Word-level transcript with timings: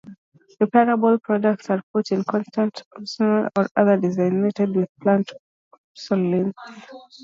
Repairable 0.59 1.21
products 1.21 1.69
are 1.69 1.83
put 1.93 2.09
in 2.09 2.23
contrast 2.23 2.77
to 2.77 2.85
obsolescence 2.97 3.51
or 3.55 3.67
products 3.75 4.07
designed 4.15 4.41
with 4.43 4.87
planned 4.99 5.29
obsolescence. 5.93 6.55